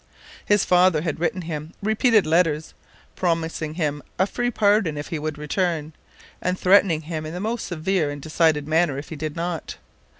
[0.43, 2.73] His father had written him repeated letters,
[3.15, 5.93] promising him a free pardon if he would return,
[6.41, 9.77] and threatening him in the most severe and decided manner if he did not.